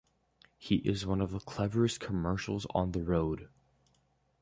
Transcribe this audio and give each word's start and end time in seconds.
He 0.57 0.77
is 0.77 1.05
one 1.05 1.21
of 1.21 1.29
the 1.29 1.37
cleverest 1.39 1.99
commercials 1.99 2.65
on 2.73 2.91
the 2.91 3.03
road. 3.03 3.49